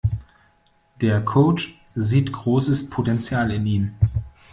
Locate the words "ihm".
3.67-3.93